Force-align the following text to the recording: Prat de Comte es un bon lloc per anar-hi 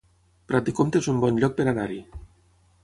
Prat 0.51 0.65
de 0.69 0.73
Comte 0.79 1.03
es 1.03 1.11
un 1.13 1.21
bon 1.25 1.39
lloc 1.43 1.57
per 1.61 1.69
anar-hi 1.75 2.03